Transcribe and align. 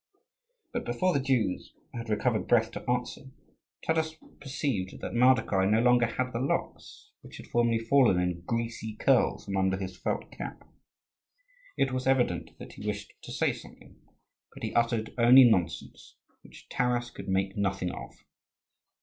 But 0.73 0.83
before 0.83 1.13
the 1.13 1.19
Jews 1.19 1.75
had 1.93 2.09
recovered 2.09 2.47
breath 2.47 2.71
to 2.71 2.83
answer, 2.89 3.29
Taras 3.85 4.15
perceived 4.39 4.99
that 4.99 5.13
Mardokhai 5.13 5.69
no 5.69 5.79
longer 5.79 6.07
had 6.07 6.33
the 6.33 6.39
locks, 6.39 7.11
which 7.21 7.37
had 7.37 7.45
formerly 7.45 7.77
fallen 7.77 8.19
in 8.19 8.41
greasy 8.41 8.95
curls 8.95 9.45
from 9.45 9.57
under 9.57 9.77
his 9.77 9.95
felt 9.95 10.31
cap. 10.31 10.67
It 11.77 11.91
was 11.91 12.07
evident 12.07 12.57
that 12.57 12.73
he 12.73 12.87
wished 12.87 13.13
to 13.21 13.31
say 13.31 13.53
something, 13.53 14.01
but 14.51 14.63
he 14.63 14.73
uttered 14.73 15.13
only 15.19 15.43
nonsense 15.43 16.15
which 16.41 16.67
Taras 16.67 17.11
could 17.11 17.29
make 17.29 17.55
nothing 17.55 17.91
of. 17.91 18.15